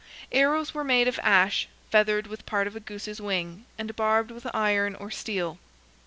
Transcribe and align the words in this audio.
Arrows 0.31 0.73
were 0.73 0.83
made 0.83 1.07
of 1.07 1.19
ash, 1.21 1.67
feathered 1.91 2.25
with 2.25 2.47
part 2.47 2.65
of 2.65 2.75
a 2.75 2.79
goose's 2.79 3.21
wing, 3.21 3.65
and 3.77 3.95
barbed 3.95 4.31
with 4.31 4.47
iron 4.51 4.95
or 4.95 5.11
steel. 5.11 5.59